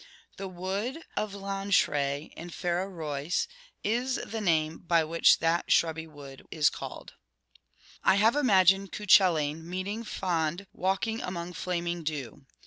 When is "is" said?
3.83-4.15, 6.49-6.71